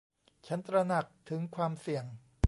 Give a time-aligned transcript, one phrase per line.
[0.47, 2.05] ฉันตระหนักถึงความเสี่ยง